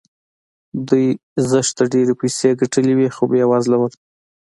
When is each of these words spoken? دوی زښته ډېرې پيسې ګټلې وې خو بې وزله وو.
دوی 0.87 1.05
زښته 1.49 1.83
ډېرې 1.93 2.13
پيسې 2.21 2.49
ګټلې 2.61 2.93
وې 2.95 3.07
خو 3.15 3.23
بې 3.31 3.43
وزله 3.51 3.77
وو. 3.79 3.87